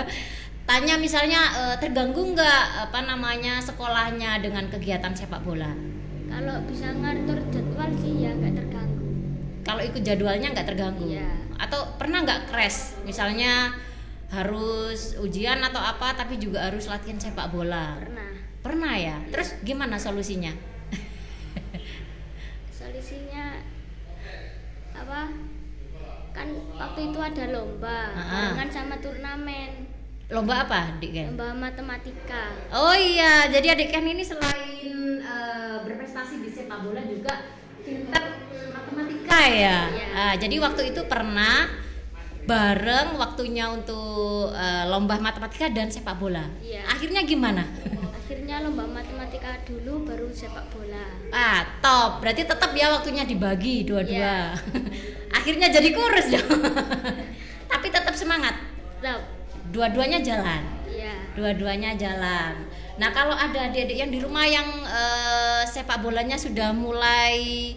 tanya 0.68 0.96
misalnya 0.96 1.40
eh, 1.52 1.76
terganggu 1.76 2.32
nggak 2.32 2.88
apa 2.88 3.04
namanya 3.04 3.60
sekolahnya 3.60 4.40
dengan 4.40 4.68
kegiatan 4.72 5.12
sepak 5.12 5.44
bola? 5.44 5.72
Kalau 6.32 6.64
bisa 6.64 6.88
ngatur 6.96 7.36
Kalau 9.82 9.98
ikut 9.98 10.06
jadwalnya 10.06 10.54
nggak 10.54 10.68
terganggu? 10.70 11.10
Iya. 11.10 11.26
Atau 11.58 11.98
pernah 11.98 12.22
nggak 12.22 12.46
crash? 12.46 13.02
Misalnya 13.02 13.74
harus 14.30 15.18
ujian 15.18 15.58
atau 15.58 15.82
apa, 15.82 16.14
tapi 16.14 16.38
juga 16.38 16.70
harus 16.70 16.86
latihan 16.86 17.18
sepak 17.18 17.50
bola. 17.50 17.98
Pernah. 17.98 18.30
Pernah 18.62 18.94
ya? 18.94 19.18
Terus 19.34 19.58
gimana 19.66 19.98
solusinya? 19.98 20.54
Solusinya 22.70 23.58
apa? 24.94 25.34
Kan 26.30 26.46
waktu 26.78 27.00
itu 27.10 27.18
ada 27.18 27.44
lomba, 27.50 28.14
Ah. 28.14 28.54
barengan 28.54 28.70
sama 28.70 28.94
turnamen, 29.02 29.90
Lomba 30.30 30.62
apa, 30.62 30.94
Dik 31.02 31.10
Ken? 31.10 31.26
lomba 31.34 31.58
matematika. 31.58 32.54
Oh 32.70 32.94
iya, 32.94 33.50
jadi 33.50 33.74
adik 33.74 33.90
Ken 33.90 34.06
ini 34.06 34.22
selain 34.22 34.94
eh, 35.18 35.76
berprestasi 35.82 36.38
di 36.38 36.54
sepak 36.54 36.86
bola 36.86 37.02
juga 37.02 37.50
pintar 37.82 38.21
matematika 39.02 39.40
ya. 39.48 39.50
Iya. 39.50 39.78
Ah, 40.14 40.34
jadi 40.38 40.56
waktu 40.62 40.82
itu 40.94 41.00
pernah 41.10 41.68
bareng 42.42 43.14
waktunya 43.18 43.70
untuk 43.70 44.50
eh, 44.50 44.84
lomba 44.90 45.18
matematika 45.18 45.70
dan 45.70 45.90
sepak 45.90 46.18
bola. 46.18 46.46
Iya. 46.62 46.82
Akhirnya 46.90 47.22
gimana? 47.22 47.62
Akhirnya 48.22 48.64
lomba 48.64 48.86
matematika 48.88 49.62
dulu 49.66 50.06
baru 50.06 50.28
sepak 50.30 50.66
bola. 50.74 51.06
Ah, 51.30 51.62
top. 51.82 52.22
Berarti 52.22 52.46
tetap 52.46 52.70
ya 52.74 52.90
waktunya 52.94 53.22
dibagi 53.26 53.86
dua-dua. 53.86 54.18
Iya. 54.18 54.38
Akhirnya 55.38 55.68
jadi 55.70 55.88
kurus 55.94 56.26
dong. 56.30 56.50
Tapi 57.70 57.86
tetap 57.88 58.14
semangat. 58.14 58.58
Dua-duanya 59.72 60.22
jalan. 60.22 60.62
Iya. 60.86 61.14
Dua-duanya 61.34 61.96
jalan. 61.96 62.68
Nah, 62.92 63.08
kalau 63.08 63.32
ada 63.32 63.72
adik-adik 63.72 63.96
yang 63.96 64.12
di 64.12 64.20
rumah 64.20 64.44
yang 64.44 64.68
eh, 64.84 65.62
sepak 65.64 66.04
bolanya 66.04 66.36
sudah 66.36 66.76
mulai 66.76 67.72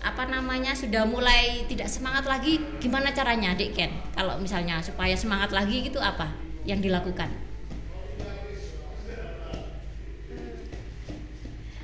apa 0.00 0.24
namanya 0.28 0.72
sudah 0.72 1.04
mulai 1.04 1.68
tidak 1.68 1.88
semangat 1.88 2.24
lagi, 2.24 2.60
gimana 2.80 3.12
caranya, 3.12 3.52
Adik 3.52 3.76
Ken? 3.76 3.92
Kalau 4.16 4.40
misalnya 4.40 4.80
supaya 4.80 5.12
semangat 5.12 5.52
lagi 5.52 5.84
gitu 5.84 6.00
apa 6.00 6.32
yang 6.64 6.80
dilakukan? 6.80 7.28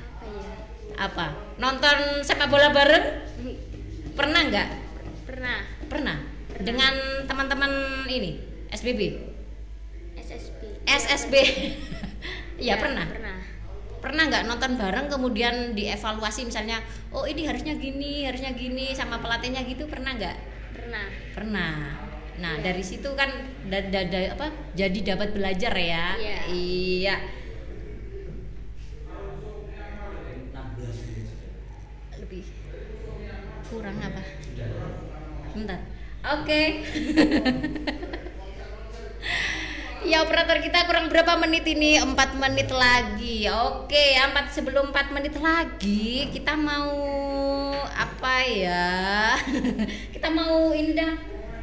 Apa 0.09 0.25
ya? 0.25 0.53
Apa? 0.97 1.27
Nonton 1.61 2.25
sepak 2.25 2.49
bola 2.49 2.73
bareng? 2.73 3.07
Pernah 4.17 4.41
nggak? 4.49 4.69
Pernah 5.29 5.77
Pernah. 5.87 6.19
Dengan 6.57 6.95
teman-teman 7.31 7.71
ini 8.11 8.43
SBB, 8.75 9.01
SSB. 10.19 10.63
SSB. 10.83 11.35
Iya 12.57 12.81
pernah. 12.81 13.05
Pernah. 13.05 13.26
Pernah 14.07 14.31
nggak 14.31 14.47
nonton 14.47 14.79
bareng 14.79 15.11
kemudian 15.11 15.75
dievaluasi 15.75 16.47
misalnya 16.47 16.79
oh 17.11 17.27
ini 17.27 17.43
harusnya 17.43 17.75
gini 17.75 18.23
harusnya 18.23 18.55
gini 18.55 18.95
sama 18.95 19.19
pelatihnya 19.19 19.67
gitu 19.67 19.91
pernah 19.91 20.15
nggak? 20.15 20.37
Pernah. 20.79 21.07
pernah. 21.35 21.75
Nah 22.39 22.55
dari 22.63 22.87
situ 22.87 23.11
kan 23.19 23.27
da, 23.67 23.83
da- 23.83 24.07
da- 24.07 24.39
apa 24.39 24.47
jadi 24.79 24.99
dapat 25.03 25.35
belajar 25.35 25.75
ya. 25.75 26.15
Iya. 26.15 26.39
iya. 26.55 27.17
Lebih. 32.23 32.45
Kurang 33.67 33.99
apa? 33.99 34.23
Bentar. 35.51 35.81
Oke 36.27 36.63
Ya 40.17 40.25
operator 40.25 40.65
kita 40.65 40.89
kurang 40.89 41.13
berapa 41.13 41.37
menit 41.37 41.69
ini? 41.69 42.01
4 42.01 42.41
menit 42.41 42.73
lagi. 42.73 43.53
Oke, 43.53 44.17
ya 44.17 44.33
4 44.33 44.49
sebelum 44.49 44.89
4 44.89 45.13
menit 45.13 45.37
lagi 45.37 46.33
kita 46.33 46.57
mau 46.57 46.89
apa 47.93 48.41
ya? 48.49 49.37
kita 50.17 50.33
mau 50.33 50.73
ini 50.73 50.97
dah 50.97 51.13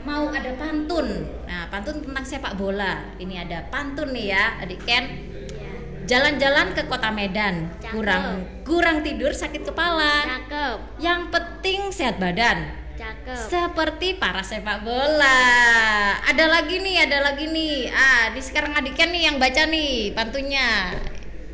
mau 0.06 0.30
ada 0.30 0.54
pantun. 0.54 1.26
Nah, 1.50 1.66
pantun 1.74 2.06
tentang 2.06 2.22
sepak 2.22 2.54
bola. 2.54 3.18
Ini 3.18 3.42
ada 3.42 3.66
pantun 3.74 4.14
nih 4.14 4.38
ya, 4.38 4.62
Adik 4.62 4.86
Ken. 4.86 5.02
Iya. 5.50 5.74
Jalan-jalan 6.06 6.78
ke 6.78 6.86
kota 6.86 7.10
Medan, 7.10 7.74
Cakep. 7.82 7.90
kurang 7.90 8.26
kurang 8.62 8.98
tidur 9.02 9.34
sakit 9.34 9.66
kepala. 9.66 10.30
Cakep. 10.30 11.02
Yang 11.02 11.22
penting 11.34 11.90
sehat 11.90 12.22
badan. 12.22 12.83
Cakep. 12.94 13.50
Seperti 13.50 14.22
para 14.22 14.46
sepak 14.46 14.86
bola. 14.86 15.42
Ada 16.22 16.46
lagi 16.46 16.78
nih, 16.78 17.10
ada 17.10 17.26
lagi 17.26 17.50
nih. 17.50 17.90
Ah, 17.90 18.30
di 18.30 18.42
sekarang 18.42 18.78
adiknya 18.78 19.10
nih 19.10 19.22
yang 19.32 19.38
baca 19.42 19.64
nih 19.66 20.14
pantunya. 20.14 20.94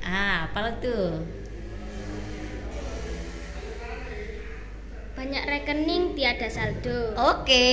Ah, 0.04 0.52
apa 0.52 0.76
tuh? 0.84 1.24
Banyak 5.16 5.44
rekening 5.48 6.16
tiada 6.16 6.48
saldo. 6.48 7.16
Oke, 7.16 7.66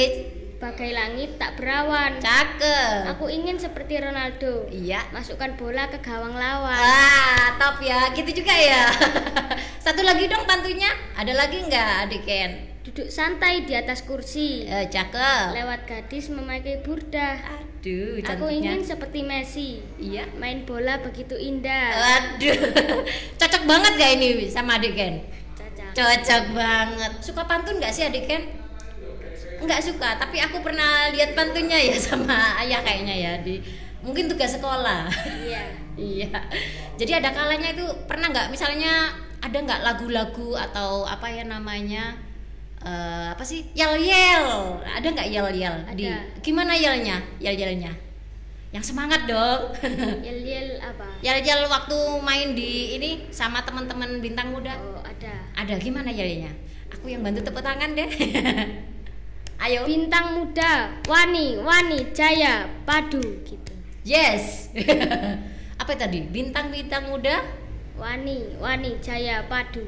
Bagai 0.56 0.96
langit 0.96 1.36
tak 1.36 1.60
berawan. 1.60 2.16
cakep. 2.16 3.12
Aku 3.12 3.28
ingin 3.28 3.60
seperti 3.60 4.00
Ronaldo. 4.00 4.64
Iya. 4.72 5.04
Masukkan 5.12 5.52
bola 5.52 5.84
ke 5.92 6.00
gawang 6.00 6.32
lawan. 6.32 6.80
Ah, 6.80 7.60
top 7.60 7.84
ya. 7.84 8.08
Gitu 8.16 8.40
juga 8.40 8.56
ya. 8.56 8.88
Satu 9.84 10.00
lagi 10.00 10.24
dong 10.26 10.48
pantunya. 10.48 10.88
Ada 11.12 11.36
lagi 11.36 11.60
nggak, 11.60 12.08
adik 12.08 12.24
Ken? 12.24 12.65
Duduk 12.86 13.10
santai 13.10 13.66
di 13.66 13.74
atas 13.74 14.06
kursi. 14.06 14.62
Eh, 14.62 14.86
cakep. 14.86 15.58
Lewat 15.58 15.90
gadis 15.90 16.30
memakai 16.30 16.86
burdah. 16.86 17.34
Aduh, 17.58 18.22
Aku 18.22 18.46
cantiknya. 18.46 18.78
ingin 18.78 18.80
seperti 18.86 19.26
Messi. 19.26 19.82
Iya. 19.98 20.22
Main 20.38 20.62
bola 20.62 21.02
begitu 21.02 21.34
indah. 21.34 21.90
Aduh, 22.22 22.54
cocok 23.42 23.62
banget 23.66 23.92
gak 23.98 24.10
ini 24.22 24.46
sama 24.46 24.78
adik 24.78 24.94
Ken? 24.94 25.18
Caca. 25.58 25.84
Cocok 25.98 26.44
banget. 26.54 27.12
Suka 27.18 27.42
pantun 27.50 27.82
nggak 27.82 27.90
sih 27.90 28.06
adik 28.06 28.30
Ken? 28.30 28.42
Nggak 29.66 29.82
suka, 29.82 30.14
tapi 30.22 30.38
aku 30.38 30.62
pernah 30.62 31.10
lihat 31.10 31.34
pantunnya 31.34 31.80
ya 31.80 31.98
sama 32.06 32.54
ayah 32.62 32.86
kayaknya 32.86 33.14
ya 33.18 33.32
di 33.42 33.58
mungkin 33.98 34.30
tugas 34.30 34.54
sekolah. 34.54 35.10
Iya. 35.42 35.62
iya. 36.22 36.38
Jadi 36.94 37.18
ada 37.18 37.34
kalanya 37.34 37.74
itu 37.74 37.86
pernah 38.06 38.30
nggak 38.30 38.54
misalnya 38.54 39.10
ada 39.42 39.58
nggak 39.58 39.82
lagu-lagu 39.82 40.54
atau 40.54 41.02
apa 41.02 41.26
ya 41.34 41.42
namanya 41.42 42.14
eh, 42.86 43.26
apa 43.34 43.42
sih? 43.42 43.66
Yel 43.74 43.98
yel 43.98 44.46
ada 44.86 45.06
nggak 45.10 45.28
yel 45.28 45.50
yel 45.50 45.76
di 45.98 46.06
Ada. 46.06 46.22
gimana 46.38 46.72
yelnya? 46.78 47.18
Yel 47.42 47.58
yelnya 47.58 47.90
yang 48.74 48.82
semangat 48.82 49.24
dong. 49.24 49.72
Yel 50.26 50.42
yel 50.42 50.68
apa? 50.82 51.06
yel 51.24 51.40
yel 51.40 51.64
waktu 51.64 51.96
main 52.20 52.52
di 52.52 52.98
ini 52.98 53.24
sama 53.32 53.64
teman-teman 53.64 54.20
bintang 54.20 54.52
muda. 54.52 54.76
Oh 54.76 55.00
ada. 55.00 55.32
ada. 55.56 55.74
Gimana 55.80 56.12
yelnya 56.12 56.52
aku 56.92 57.14
yang 57.14 57.22
bantu 57.22 57.40
tepuk 57.46 57.62
tangan 57.62 57.94
deh. 57.94 58.10
Ayo. 59.64 59.88
Bintang 59.88 60.36
muda, 60.36 61.00
wani, 61.08 61.56
wani, 61.56 62.12
jaya, 62.12 62.68
padu 62.84 63.22
gitu. 63.40 63.72
yes. 64.04 64.68
Apa 65.80 65.96
tadi? 65.96 66.28
Bintang-bintang 66.28 67.08
muda? 67.08 67.40
Wani, 67.96 68.58
wani, 68.60 69.00
jaya, 69.00 69.48
padu. 69.48 69.86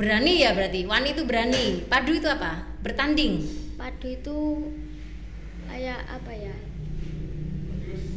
Berani 0.00 0.40
ya 0.40 0.56
berarti? 0.56 0.88
Wani 0.88 1.12
itu 1.12 1.22
berani. 1.28 1.64
Padu 1.84 2.16
itu 2.16 2.24
apa? 2.24 2.64
Bertanding. 2.80 3.44
Padu 3.76 4.08
itu 4.08 4.38
kayak 5.68 6.00
apa 6.08 6.32
ya? 6.32 6.54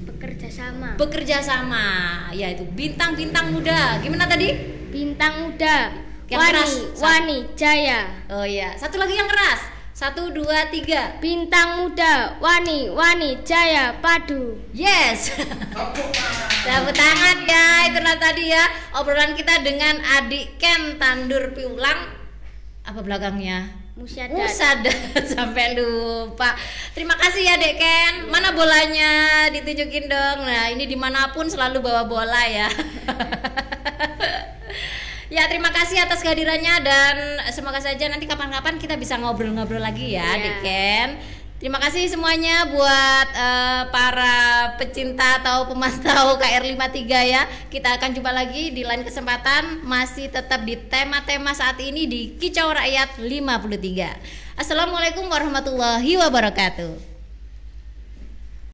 Bekerja 0.07 0.47
sama. 0.47 0.95
bekerja 0.95 1.37
sama. 1.43 1.85
Ya 2.31 2.55
itu 2.55 2.63
bintang-bintang 2.71 3.51
muda. 3.51 3.99
Gimana 3.99 4.23
tadi? 4.23 4.55
Bintang 4.87 5.49
muda, 5.49 5.89
Yang 6.29 6.39
wani, 6.39 6.51
keras. 6.53 6.73
wani, 7.01 7.37
jaya. 7.57 7.99
oh 8.31 8.45
iya. 8.47 8.71
Satu 8.79 9.01
lagi 9.01 9.17
yang 9.17 9.27
keras 9.27 9.72
satu 9.93 10.33
dua 10.33 10.73
tiga 10.73 11.21
Bintang 11.21 11.85
muda, 11.85 12.33
wani, 12.41 12.89
wani, 12.89 13.37
jaya, 13.45 13.93
padu. 14.01 14.57
Yes. 14.73 15.29
Tepuk 16.65 16.93
tangan 16.97 17.45
ya, 17.45 17.93
itulah 17.93 18.17
tadi 18.17 18.49
ya 18.49 18.65
obrolan 18.97 19.37
kita 19.37 19.61
dengan 19.61 20.01
adik 20.01 20.57
Ken 20.57 20.97
Tandur 20.97 21.53
Piulang. 21.53 22.09
Apa 22.83 23.05
belakangnya? 23.05 23.69
Musyadat. 23.93 24.33
Musadat 24.33 25.23
sampai 25.37 25.77
lupa. 25.77 26.57
Terima 26.97 27.13
kasih 27.13 27.45
ya 27.45 27.61
Dek 27.61 27.77
Ken. 27.77 28.13
Mana 28.33 28.57
bolanya? 28.57 29.45
Ditunjukin 29.53 30.09
dong. 30.09 30.41
Nah 30.41 30.73
ini 30.73 30.89
di 30.89 30.97
mana 30.97 31.29
pun 31.29 31.45
selalu 31.45 31.85
bawa 31.85 32.09
bola 32.09 32.41
ya. 32.49 32.65
ya 35.33 35.49
terima 35.49 35.73
kasih 35.73 35.97
atas 35.97 36.21
kehadirannya 36.21 36.75
dan 36.85 37.15
semoga 37.49 37.81
saja 37.81 38.05
nanti 38.05 38.29
kapan-kapan 38.29 38.77
kita 38.77 38.93
bisa 39.01 39.17
ngobrol-ngobrol 39.17 39.81
lagi 39.81 40.13
ya 40.13 40.37
Iya. 40.37 40.43
Dek 40.45 40.57
Ken. 40.61 41.09
Terima 41.63 41.79
kasih 41.79 42.11
semuanya 42.11 42.67
buat 42.75 43.27
eh, 43.31 43.83
para 43.87 44.35
pecinta 44.75 45.39
atau 45.39 45.63
pemantau 45.71 46.35
KR53 46.43 47.07
ya. 47.23 47.47
Kita 47.71 47.95
akan 47.95 48.11
jumpa 48.11 48.35
lagi 48.35 48.75
di 48.75 48.83
lain 48.83 49.07
kesempatan 49.07 49.79
masih 49.87 50.27
tetap 50.27 50.67
di 50.67 50.75
tema-tema 50.75 51.55
saat 51.55 51.79
ini 51.79 52.03
di 52.03 52.35
Kicau 52.35 52.67
Rakyat 52.67 53.15
53. 53.15 54.59
Assalamualaikum 54.59 55.23
warahmatullahi 55.31 56.19
wabarakatuh. 56.19 57.12